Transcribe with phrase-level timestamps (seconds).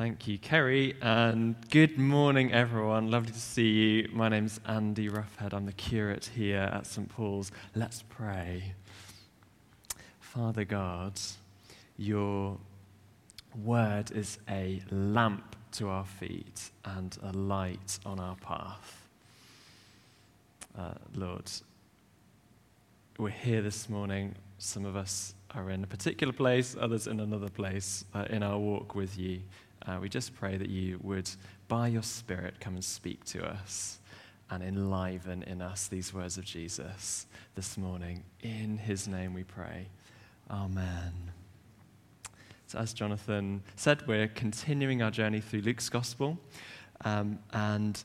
[0.00, 3.10] Thank you, Kerry, and good morning, everyone.
[3.10, 4.08] Lovely to see you.
[4.14, 5.52] My name's Andy Ruffhead.
[5.52, 7.06] I'm the curate here at St.
[7.06, 7.52] Paul's.
[7.74, 8.72] Let's pray.
[10.18, 11.20] Father God,
[11.98, 12.56] your
[13.62, 19.06] word is a lamp to our feet and a light on our path.
[20.78, 21.50] Uh, Lord,
[23.18, 24.34] we're here this morning.
[24.56, 28.58] Some of us are in a particular place, others in another place uh, in our
[28.58, 29.40] walk with you.
[29.86, 31.28] Uh, we just pray that you would,
[31.68, 33.98] by your Spirit, come and speak to us
[34.50, 38.22] and enliven in us these words of Jesus this morning.
[38.42, 39.86] In his name we pray.
[40.50, 41.12] Amen.
[42.66, 46.38] So, as Jonathan said, we're continuing our journey through Luke's Gospel.
[47.04, 48.02] Um, and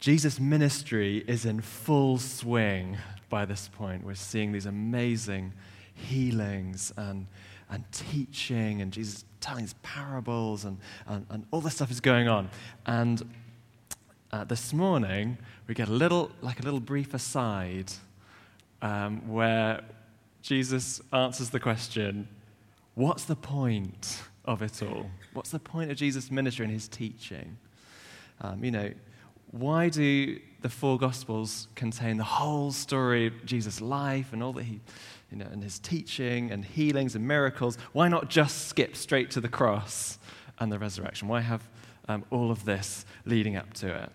[0.00, 2.96] Jesus' ministry is in full swing
[3.28, 4.04] by this point.
[4.04, 5.52] We're seeing these amazing
[5.98, 7.26] healings and,
[7.70, 12.28] and teaching, and Jesus telling his parables, and, and, and all this stuff is going
[12.28, 12.50] on.
[12.86, 13.22] And
[14.32, 17.92] uh, this morning, we get a little, like a little brief aside
[18.82, 19.82] um, where
[20.42, 22.28] Jesus answers the question
[22.94, 25.06] what's the point of it all?
[25.32, 27.56] What's the point of Jesus' ministry and his teaching?
[28.40, 28.90] Um, you know,
[29.50, 34.64] why do the four Gospels contain the whole story of Jesus' life and all that
[34.64, 34.80] he
[35.30, 39.40] you know, and his teaching and healings and miracles, why not just skip straight to
[39.40, 40.18] the cross
[40.58, 41.28] and the resurrection?
[41.28, 41.68] Why have
[42.08, 44.10] um, all of this leading up to it?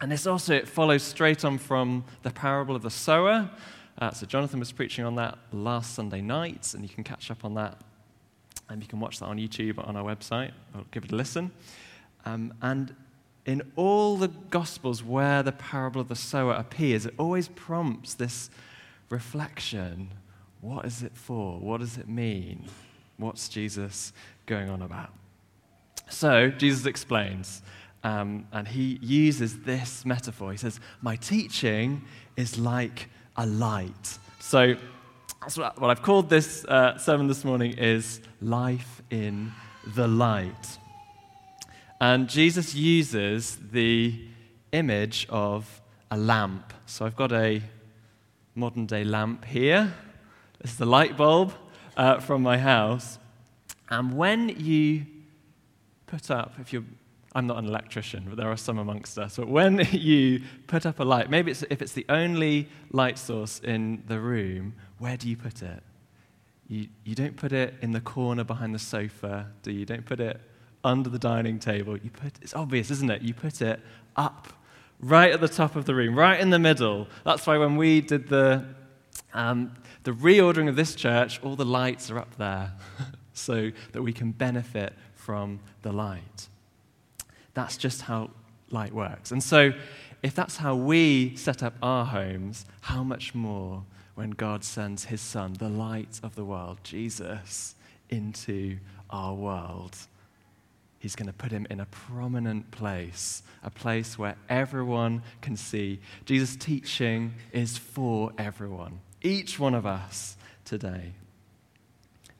[0.00, 3.50] And this also it follows straight on from the parable of the sower.
[3.98, 7.44] Uh, so Jonathan was preaching on that last Sunday night, and you can catch up
[7.44, 7.78] on that.
[8.68, 10.52] And you can watch that on YouTube on our website.
[10.74, 11.52] I'll give it a listen.
[12.24, 12.94] Um, and
[13.44, 18.50] in all the Gospels where the parable of the sower appears, it always prompts this
[19.10, 20.08] reflection
[20.62, 21.58] what is it for?
[21.58, 22.64] What does it mean?
[23.18, 24.14] What's Jesus
[24.46, 25.10] going on about?
[26.08, 27.62] So, Jesus explains,
[28.04, 30.52] um, and he uses this metaphor.
[30.52, 32.02] He says, My teaching
[32.36, 34.18] is like a light.
[34.38, 34.76] So,
[35.40, 39.52] that's what, what I've called this uh, sermon this morning is Life in
[39.96, 40.78] the Light.
[42.00, 44.20] And Jesus uses the
[44.70, 46.72] image of a lamp.
[46.86, 47.62] So I've got a
[48.54, 49.92] modern day lamp here.
[50.62, 51.52] This is the light bulb
[51.96, 53.18] uh, from my house.
[53.90, 55.06] And when you
[56.06, 56.84] put up, if you're,
[57.34, 61.00] I'm not an electrician, but there are some amongst us, but when you put up
[61.00, 65.28] a light, maybe it's, if it's the only light source in the room, where do
[65.28, 65.82] you put it?
[66.68, 69.80] You, you don't put it in the corner behind the sofa, do you?
[69.80, 70.40] You don't put it
[70.84, 71.96] under the dining table.
[71.96, 73.22] You put, it's obvious, isn't it?
[73.22, 73.80] You put it
[74.14, 74.48] up
[75.00, 77.08] right at the top of the room, right in the middle.
[77.24, 78.64] That's why when we did the,
[79.34, 82.72] um, the reordering of this church, all the lights are up there
[83.32, 86.48] so that we can benefit from the light.
[87.54, 88.30] That's just how
[88.70, 89.30] light works.
[89.30, 89.72] And so,
[90.22, 93.84] if that's how we set up our homes, how much more
[94.14, 97.74] when God sends his Son, the light of the world, Jesus,
[98.08, 98.78] into
[99.10, 99.96] our world?
[101.02, 105.98] He's going to put him in a prominent place, a place where everyone can see.
[106.24, 111.12] Jesus' teaching is for everyone, each one of us today.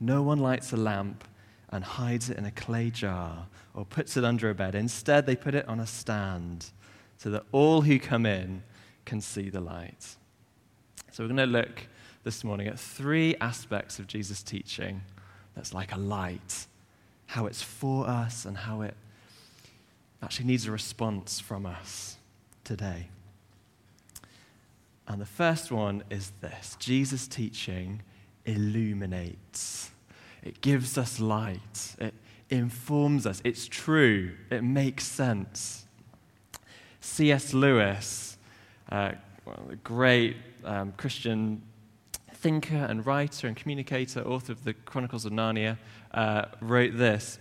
[0.01, 1.25] No one lights a lamp
[1.71, 4.75] and hides it in a clay jar or puts it under a bed.
[4.75, 6.67] Instead, they put it on a stand
[7.17, 8.63] so that all who come in
[9.05, 10.17] can see the light.
[11.13, 11.87] So, we're going to look
[12.25, 15.03] this morning at three aspects of Jesus' teaching
[15.55, 16.67] that's like a light
[17.27, 18.95] how it's for us and how it
[20.23, 22.17] actually needs a response from us
[22.63, 23.09] today.
[25.13, 28.01] And the first one is this Jesus' teaching
[28.47, 29.91] illuminates,
[30.43, 32.15] it gives us light, it
[32.49, 35.85] informs us, it's true, it makes sense.
[37.01, 37.53] C.S.
[37.53, 38.39] Lewis,
[38.91, 39.13] uh,
[39.45, 41.61] well, a great um, Christian
[42.37, 45.77] thinker and writer and communicator, author of the Chronicles of Narnia,
[46.15, 47.39] uh, wrote this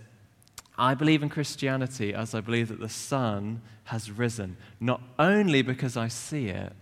[0.76, 5.96] I believe in Christianity as I believe that the sun has risen, not only because
[5.96, 6.74] I see it,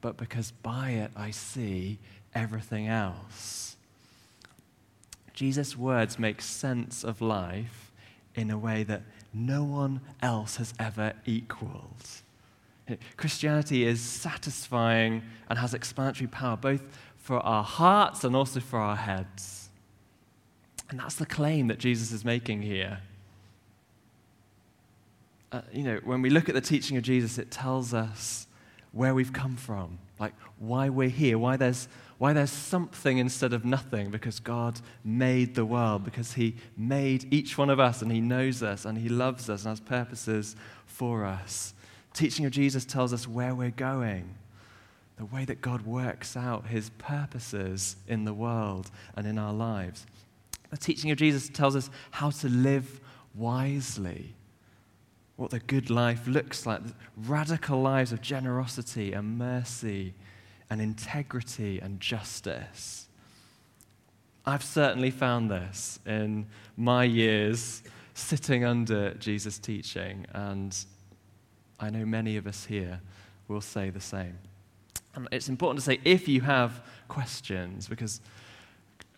[0.00, 1.98] but because by it I see
[2.34, 3.76] everything else.
[5.34, 7.90] Jesus' words make sense of life
[8.34, 9.02] in a way that
[9.32, 12.06] no one else has ever equaled.
[13.16, 16.82] Christianity is satisfying and has explanatory power both
[17.16, 19.70] for our hearts and also for our heads.
[20.88, 22.98] And that's the claim that Jesus is making here.
[25.52, 28.46] Uh, you know, when we look at the teaching of Jesus, it tells us
[28.92, 31.88] where we've come from, like why we're here, why there's,
[32.18, 37.56] why there's something instead of nothing, because God made the world, because He made each
[37.56, 40.56] one of us, and He knows us, and He loves us, and has purposes
[40.86, 41.74] for us.
[42.12, 44.34] Teaching of Jesus tells us where we're going,
[45.16, 50.06] the way that God works out His purposes in the world and in our lives.
[50.70, 53.00] The teaching of Jesus tells us how to live
[53.34, 54.34] wisely
[55.40, 56.82] what the good life looks like
[57.16, 60.12] radical lives of generosity and mercy
[60.68, 63.08] and integrity and justice.
[64.44, 66.46] I've certainly found this in
[66.76, 67.82] my years
[68.12, 70.76] sitting under Jesus' teaching, and
[71.78, 73.00] I know many of us here
[73.48, 74.36] will say the same.
[75.14, 78.20] And it's important to say if you have questions, because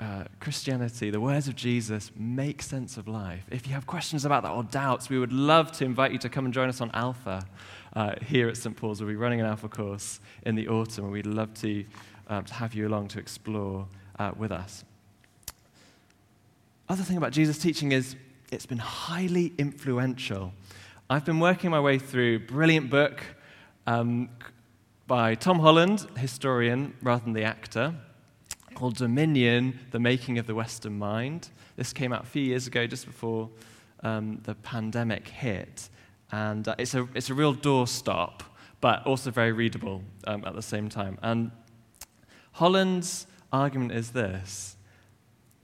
[0.02, 3.44] uh, Christianity, the words of Jesus, make sense of life.
[3.52, 6.28] If you have questions about that or doubts, we would love to invite you to
[6.28, 7.46] come and join us on Alpha
[7.94, 8.76] uh, here at St.
[8.76, 9.00] Paul's.
[9.00, 11.84] We'll be running an Alpha course in the autumn, and we'd love to,
[12.26, 13.86] um, to have you along to explore
[14.18, 14.84] uh, with us.
[16.88, 18.16] Other thing about Jesus' teaching is
[18.50, 20.52] it's been highly influential.
[21.08, 23.22] I've been working my way through a brilliant book
[23.86, 24.30] um,
[25.06, 27.94] by Tom Holland, historian rather than the actor
[28.74, 31.48] called Dominion The Making of the Western Mind.
[31.76, 33.50] This came out a few years ago, just before
[34.02, 35.88] um, the pandemic hit.
[36.30, 38.40] And uh, it's, a, it's a real doorstop,
[38.80, 41.18] but also very readable um, at the same time.
[41.22, 41.50] And
[42.52, 44.76] Holland's argument is this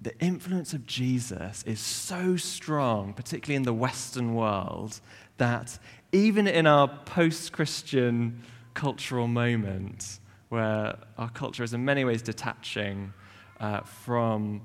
[0.01, 5.01] the influence of Jesus is so strong, particularly in the Western world,
[5.39, 5.79] that
[6.13, 8.43] even in our post Christian
[8.75, 13.13] cultural moment, where our culture is in many ways detaching
[13.61, 14.63] uh, from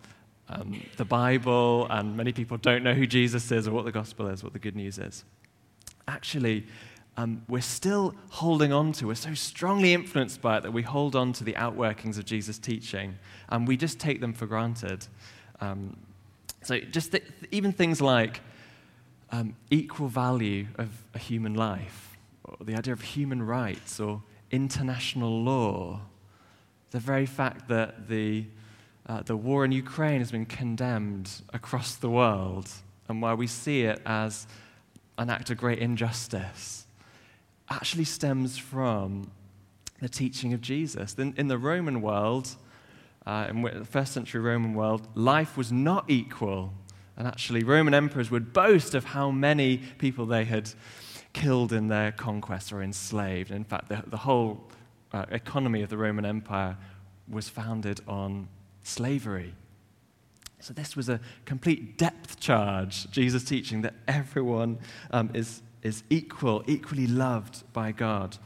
[0.49, 4.27] um, the Bible, and many people don't know who Jesus is or what the gospel
[4.27, 5.23] is, what the good news is.
[6.07, 6.65] Actually,
[7.15, 11.15] um, we're still holding on to, we're so strongly influenced by it that we hold
[11.15, 13.17] on to the outworkings of Jesus' teaching,
[13.49, 15.07] and we just take them for granted.
[15.61, 15.95] Um,
[16.63, 18.41] so, just th- even things like
[19.31, 24.21] um, equal value of a human life, or the idea of human rights, or
[24.53, 25.99] international law.
[26.91, 28.45] The very fact that the,
[29.07, 32.69] uh, the war in Ukraine has been condemned across the world,
[33.09, 34.47] and why we see it as
[35.17, 36.85] an act of great injustice,
[37.69, 39.31] actually stems from
[39.99, 41.15] the teaching of Jesus.
[41.15, 42.55] In, in the Roman world,
[43.25, 46.73] uh, in the first century Roman world, life was not equal.
[47.15, 50.69] And actually, Roman emperors would boast of how many people they had
[51.33, 53.51] killed in their conquest or enslaved.
[53.51, 54.69] In fact, the, the whole
[55.11, 56.77] uh, economy of the Roman Empire
[57.27, 58.47] was founded on
[58.83, 59.53] slavery.
[60.59, 64.79] So, this was a complete depth charge, Jesus teaching that everyone
[65.11, 68.37] um, is, is equal, equally loved by God.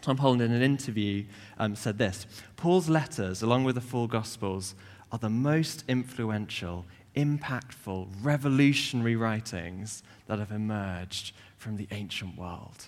[0.00, 1.24] Tom Holland, in an interview,
[1.58, 2.26] um, said this
[2.56, 4.74] Paul's letters, along with the four Gospels,
[5.10, 6.84] are the most influential,
[7.16, 12.86] impactful, revolutionary writings that have emerged from the ancient world.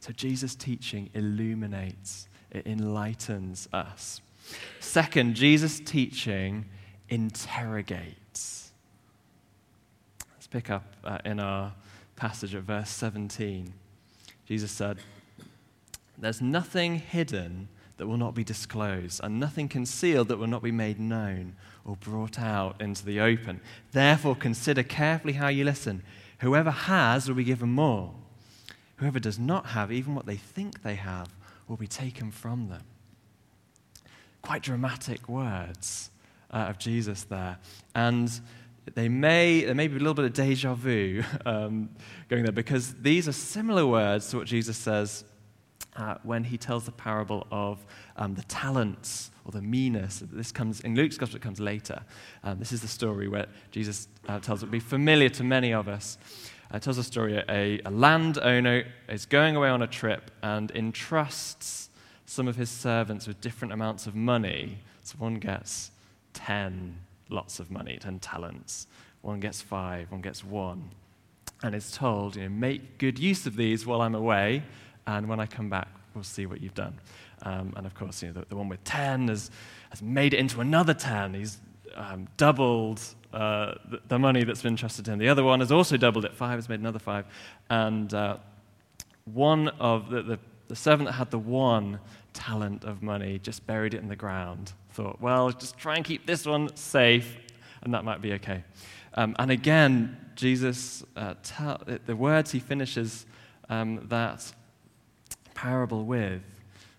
[0.00, 4.20] So Jesus' teaching illuminates, it enlightens us.
[4.80, 6.66] Second, Jesus' teaching
[7.08, 8.72] interrogates.
[10.34, 11.72] Let's pick up uh, in our
[12.16, 13.72] passage at verse 17.
[14.46, 14.98] Jesus said,
[16.16, 17.68] There's nothing hidden
[17.98, 21.96] that will not be disclosed, and nothing concealed that will not be made known or
[21.96, 23.60] brought out into the open.
[23.92, 26.02] Therefore, consider carefully how you listen.
[26.40, 28.14] Whoever has will be given more.
[28.96, 31.28] Whoever does not have, even what they think they have,
[31.68, 32.82] will be taken from them.
[34.42, 36.10] Quite dramatic words
[36.52, 37.58] uh, of Jesus there.
[37.94, 38.30] And
[38.94, 41.90] they may, there may be a little bit of deja vu um,
[42.28, 45.24] going there because these are similar words to what Jesus says
[45.98, 47.84] uh, when he tells the parable of
[48.16, 50.22] um, the talents or the minas.
[50.32, 52.00] This comes in Luke's gospel, it comes later.
[52.44, 55.74] Um, this is the story where Jesus uh, tells it will be familiar to many
[55.74, 56.16] of us.
[56.70, 61.88] Uh, tells a story a, a landowner is going away on a trip and entrusts
[62.26, 64.78] some of his servants with different amounts of money.
[65.02, 65.90] So one gets
[66.34, 66.94] 10
[67.30, 68.86] lots of money, 10 talents.
[69.22, 70.90] One gets five, one gets one.
[71.62, 74.62] And is told, you know, make good use of these while I'm away,
[75.08, 76.98] and when I come back, we'll see what you've done.
[77.42, 79.50] Um, and of course, you know, the, the, one with 10 has,
[79.88, 81.32] has made it into another 10.
[81.32, 81.58] He's
[81.94, 83.00] um, doubled
[83.32, 85.18] uh, the, the, money that's been entrusted to him.
[85.18, 86.34] The other one has also doubled it.
[86.34, 87.24] Five has made another five.
[87.70, 88.36] And uh,
[89.24, 90.38] one of the, the,
[90.68, 92.00] the servant that had the one
[92.34, 94.72] talent of money just buried it in the ground.
[94.92, 97.38] Thought, well, just try and keep this one safe,
[97.82, 98.62] and that might be okay.
[99.14, 101.34] Um, and again, Jesus, uh,
[102.04, 103.24] the words he finishes
[103.70, 104.52] um, that
[105.58, 106.40] parable with,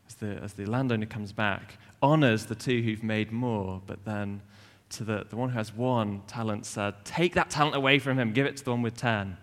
[0.05, 4.41] as the, as the landowner comes back, honors the two who've made more, but then
[4.89, 8.33] to the, the one who has one talent said, Take that talent away from him,
[8.33, 9.37] give it to the one with ten.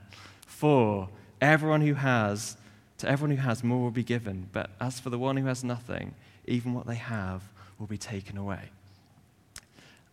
[0.46, 1.08] For
[1.40, 2.58] everyone who has,
[2.99, 4.50] to everyone who has, more will be given.
[4.52, 6.14] But as for the one who has nothing,
[6.46, 7.42] even what they have
[7.78, 8.70] will be taken away.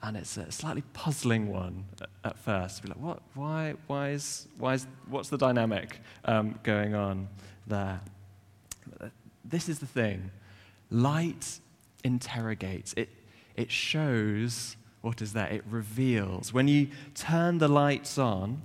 [0.01, 1.85] And it's a slightly puzzling one
[2.23, 2.83] at, first.
[2.83, 3.21] Be like, what?
[3.33, 3.73] Why?
[3.87, 4.47] Why is?
[4.57, 4.87] Why is?
[5.09, 7.27] What's the dynamic um, going on
[7.67, 7.99] there?
[9.43, 10.31] This is the thing.
[10.89, 11.59] Light
[12.03, 12.93] interrogates.
[12.93, 13.09] It
[13.55, 15.47] it shows what is there.
[15.47, 16.53] It reveals.
[16.53, 18.61] When you turn the lights on,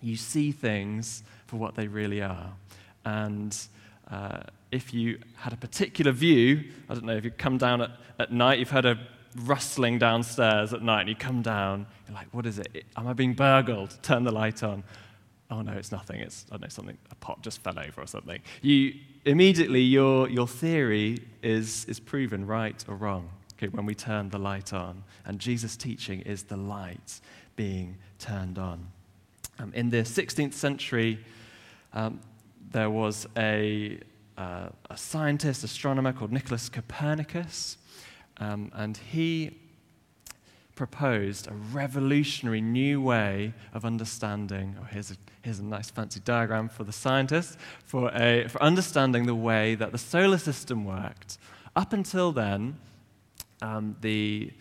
[0.00, 2.52] you see things for what they really are.
[3.04, 3.56] And
[4.10, 7.90] uh, if you had a particular view, I don't know, if you come down at,
[8.18, 8.98] at night, you've heard a
[9.42, 12.84] rustling downstairs at night, and you come down, you're like, what is it?
[12.96, 13.96] Am I being burgled?
[14.02, 14.84] Turn the light on.
[15.50, 16.20] Oh no, it's nothing.
[16.20, 18.40] It's, I don't know, something, a pot just fell over or something.
[18.62, 24.30] You, immediately, your, your theory is, is proven right or wrong okay, when we turn
[24.30, 25.04] the light on.
[25.24, 27.20] And Jesus' teaching is the light
[27.56, 28.86] being turned on.
[29.58, 31.18] Um, in the 16th century,
[31.92, 32.20] um,
[32.72, 34.00] there was a,
[34.36, 37.78] uh, a, scientist, astronomer called Nicholas Copernicus,
[38.38, 39.56] um, and he
[40.74, 44.76] proposed a revolutionary new way of understanding.
[44.80, 49.26] Oh, here's a, here's a nice fancy diagram for the scientists for, a, for understanding
[49.26, 51.38] the way that the solar system worked.
[51.76, 52.78] Up until then,
[53.62, 54.52] um, the,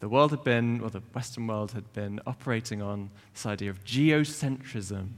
[0.00, 3.84] the world had been, or the Western world had been operating on this idea of
[3.84, 5.08] geocentrism,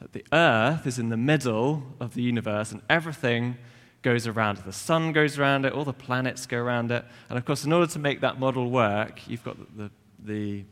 [0.00, 3.56] that the Earth is in the middle of the universe and everything
[4.04, 4.66] goes around it.
[4.66, 7.04] The sun goes around it, all the planets go around it.
[7.30, 9.90] And of course, in order to make that model work, you've got the,
[10.22, 10.64] the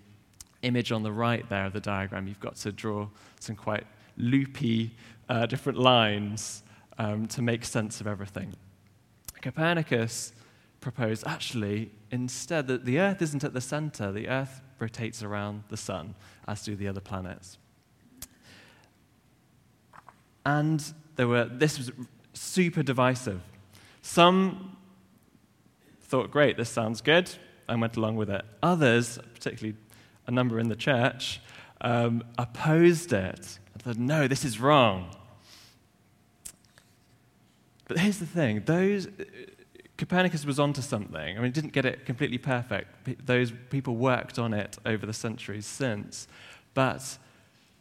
[0.61, 2.29] image on the right there of the diagram.
[2.29, 3.09] You've got to draw
[3.41, 3.85] some quite
[4.19, 4.91] loopy
[5.31, 6.63] uh, different lines
[6.99, 8.53] um, to make sense of everything.
[9.41, 10.35] Copernicus
[10.83, 15.77] proposed actually, instead, that the Earth isn't at the center, the Earth rotates around the
[15.79, 16.15] sun,
[16.47, 17.57] as do the other planets.
[20.45, 20.85] And
[21.17, 21.93] there were, this was
[22.43, 23.41] super divisive.
[24.03, 24.77] Some
[26.01, 27.31] thought, great, this sounds good,
[27.69, 28.45] and went along with it.
[28.63, 29.79] Others, particularly
[30.27, 31.41] a number in the church,
[31.81, 35.15] um, opposed it and said, no, this is wrong.
[37.89, 39.09] But here's the thing those,
[39.97, 41.37] Copernicus was onto something.
[41.37, 43.27] I mean, he didn't get it completely perfect.
[43.27, 46.29] Those people worked on it over the centuries since.
[46.75, 47.19] But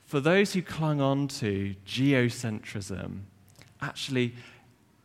[0.06, 3.22] for those who clung on to geocentrism,
[3.82, 4.36] actually,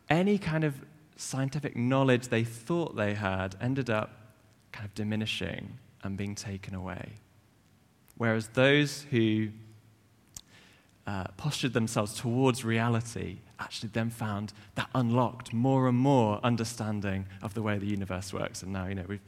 [0.09, 0.75] any kind of
[1.15, 4.11] scientific knowledge they thought they had ended up
[4.71, 7.13] kind of diminishing and being taken away.
[8.17, 9.49] Whereas those who
[11.05, 17.53] uh, postured themselves towards reality actually then found that unlocked more and more understanding of
[17.53, 18.61] the way the universe works.
[18.61, 19.21] And now, you know, we've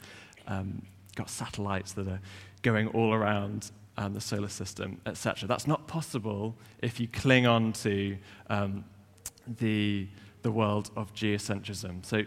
[0.47, 0.81] um,
[1.15, 2.19] got satellites that are
[2.61, 5.47] going all around um, the solar system, etc.
[5.47, 8.17] That's not possible if you cling on to
[8.49, 8.83] um,
[9.57, 10.07] the,
[10.41, 12.05] the world of geocentrism.
[12.05, 12.23] So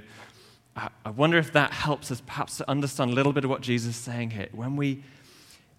[0.77, 3.61] I, I wonder if that helps us perhaps to understand a little bit of what
[3.61, 4.49] Jesus is saying here.
[4.53, 5.03] When we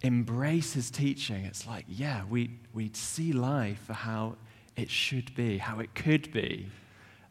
[0.02, 4.36] embrace his teaching, it's like, yeah, we, we see life for how
[4.76, 6.68] it should be, how it could be.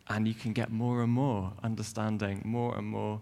[0.10, 3.22] And you can get more and more understanding, more and more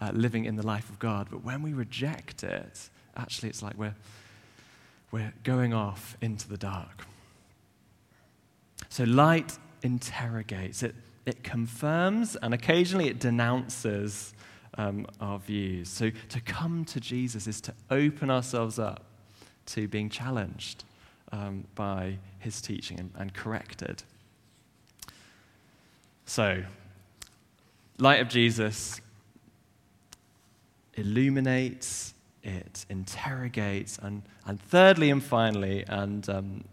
[0.00, 1.28] uh, living in the life of God.
[1.30, 3.96] But when we reject it, actually, it's like we're,
[5.10, 7.06] we're going off into the dark.
[8.88, 10.94] So, light interrogates, it,
[11.26, 14.34] it confirms, and occasionally it denounces
[14.78, 15.88] um, our views.
[15.88, 19.04] So, to come to Jesus is to open ourselves up
[19.66, 20.84] to being challenged
[21.32, 24.02] um, by his teaching and, and corrected.
[26.24, 26.62] So,
[27.98, 29.00] light of Jesus
[30.94, 36.64] illuminates, it interrogates, and, and thirdly and finally, and um,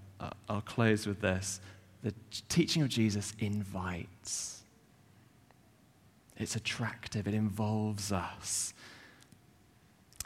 [0.49, 1.59] I'll close with this
[2.03, 2.13] the
[2.49, 4.63] teaching of Jesus invites.
[6.37, 8.73] It's attractive, it involves us.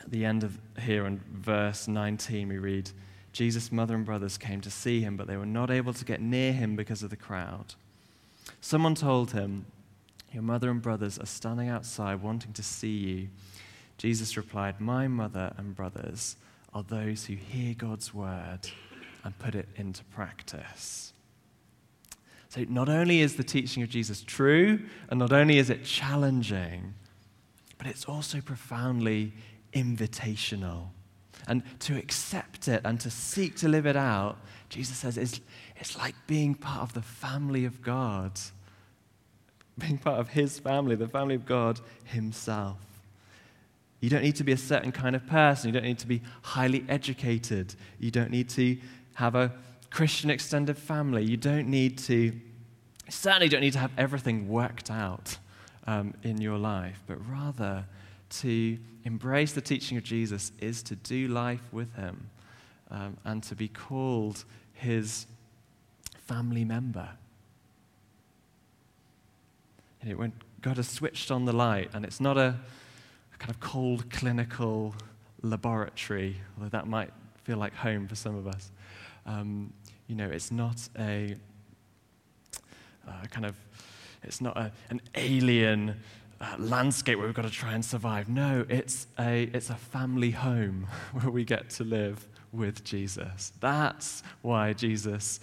[0.02, 2.92] At the end of here in verse 19, we read,
[3.34, 6.22] Jesus' mother and brothers came to see him, but they were not able to get
[6.22, 7.76] near him because of the crowd.
[8.60, 9.66] Someone told him,
[10.34, 13.30] Your mother and brothers are standing outside wanting to see you.
[13.98, 16.36] Jesus replied, My mother and brothers
[16.74, 18.70] are those who hear God's word
[19.24, 21.14] and put it into practice.
[22.52, 26.94] So, not only is the teaching of Jesus true, and not only is it challenging,
[27.78, 29.32] but it's also profoundly
[29.72, 30.88] invitational.
[31.48, 34.36] And to accept it and to seek to live it out,
[34.68, 35.40] Jesus says, is,
[35.78, 38.38] it's like being part of the family of God,
[39.78, 42.80] being part of his family, the family of God himself.
[44.02, 45.70] You don't need to be a certain kind of person.
[45.70, 47.76] You don't need to be highly educated.
[47.98, 48.78] You don't need to
[49.14, 49.54] have a
[49.92, 51.24] Christian extended family.
[51.24, 52.34] You don't need to,
[53.10, 55.38] certainly don't need to have everything worked out
[55.86, 57.86] um, in your life, but rather
[58.30, 62.30] to embrace the teaching of Jesus is to do life with him
[62.90, 65.28] um, and to be called his
[66.26, 67.10] family member.
[70.04, 72.56] You know, when God has switched on the light, and it's not a,
[73.34, 74.96] a kind of cold clinical
[75.42, 77.12] laboratory, although that might
[77.44, 78.72] feel like home for some of us.
[79.26, 79.74] Um,
[80.12, 81.38] you know, it's not a,
[83.08, 83.56] a kind of,
[84.24, 85.96] it's not a, an alien
[86.42, 88.28] uh, landscape where we've got to try and survive.
[88.28, 93.54] No, it's a, it's a family home where we get to live with Jesus.
[93.62, 95.40] That's why Jesus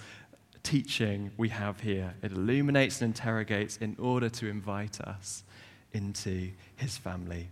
[0.62, 2.12] teaching we have here.
[2.22, 5.44] It illuminates and interrogates in order to invite us
[5.94, 7.48] into his family.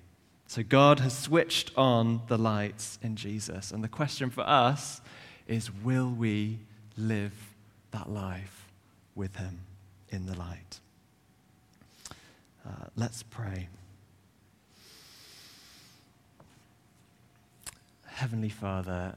[0.49, 3.70] So God has switched on the lights in Jesus.
[3.70, 5.00] And the question for us
[5.46, 6.58] is will we
[6.97, 7.55] live
[7.91, 8.67] that life
[9.15, 9.61] with him
[10.09, 10.81] in the light?
[12.67, 13.69] Uh, let's pray.
[18.07, 19.15] Heavenly Father,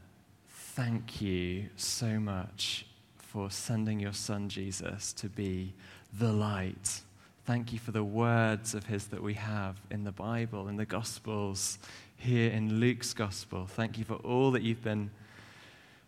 [0.50, 2.86] thank you so much
[3.18, 5.74] for sending your son Jesus to be
[6.18, 7.02] the light.
[7.46, 10.86] Thank you for the words of his that we have in the Bible, in the
[10.86, 11.80] Gospels,
[12.18, 13.66] here in Luke's Gospel.
[13.66, 15.10] Thank you for all that you've been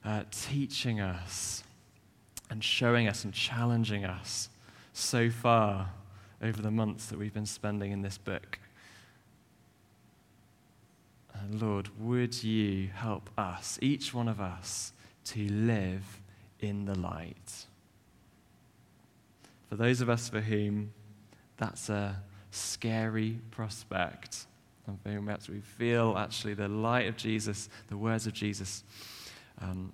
[0.03, 1.63] uh, teaching us
[2.49, 4.49] and showing us and challenging us
[4.93, 5.91] so far
[6.41, 8.59] over the months that we've been spending in this book.
[11.33, 14.93] And Lord, would you help us, each one of us,
[15.25, 16.21] to live
[16.59, 17.65] in the light?
[19.69, 20.91] For those of us for whom
[21.57, 24.45] that's a scary prospect,
[24.87, 28.83] and whom we feel actually the light of Jesus, the words of Jesus,
[29.59, 29.91] um,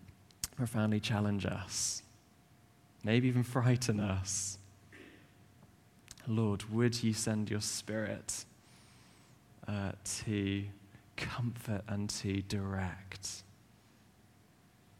[0.55, 2.03] profoundly challenge us,
[3.03, 4.57] maybe even frighten us.
[6.27, 8.43] Lord, would you send your spirit
[9.67, 10.65] uh, to
[11.15, 13.43] comfort and to direct?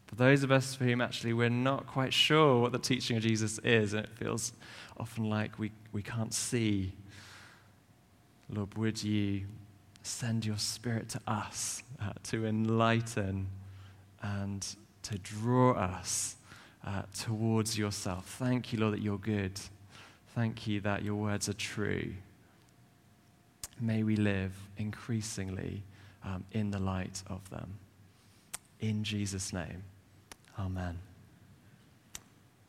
[0.06, 3.22] For those of us for whom actually we're not quite sure what the teaching of
[3.22, 4.52] Jesus is, and it feels
[4.96, 6.92] often like we, we can't see,
[8.48, 9.44] Lord, would you
[10.02, 13.48] send your spirit to us uh, to enlighten
[14.22, 14.66] and
[15.02, 16.36] to draw us
[16.86, 18.26] uh, towards yourself?
[18.38, 19.58] Thank you, Lord, that you're good.
[20.34, 22.12] Thank you that your words are true.
[23.80, 25.82] May we live increasingly
[26.24, 27.78] um, in the light of them.
[28.80, 29.82] In Jesus' name,
[30.58, 30.98] amen.